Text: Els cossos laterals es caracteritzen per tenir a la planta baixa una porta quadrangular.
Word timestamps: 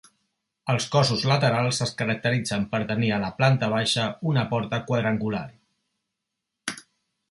Els 0.73 0.87
cossos 0.95 1.25
laterals 1.31 1.83
es 1.87 1.93
caracteritzen 2.01 2.67
per 2.73 2.81
tenir 2.95 3.13
a 3.13 3.21
la 3.27 3.31
planta 3.43 3.73
baixa 3.77 4.09
una 4.35 4.49
porta 4.57 4.85
quadrangular. 4.93 5.47